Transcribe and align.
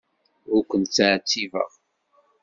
Ur 0.53 0.63
ken-ttɛettibeɣ. 0.69 1.71